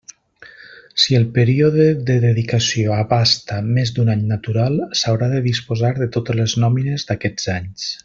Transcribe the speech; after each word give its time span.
Si 1.01 1.17
el 1.17 1.27
període 1.35 1.85
de 2.07 2.15
dedicació 2.23 2.95
abasta 2.97 3.59
més 3.77 3.95
d'un 3.99 4.11
any 4.17 4.27
natural, 4.35 4.83
s'haurà 5.03 5.31
de 5.37 5.47
disposar 5.53 5.97
de 6.03 6.13
totes 6.17 6.43
les 6.45 6.61
nòmines 6.65 7.11
d'aquests 7.13 7.51
anys. 7.61 7.91